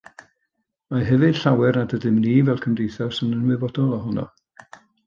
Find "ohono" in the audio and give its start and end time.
4.01-4.31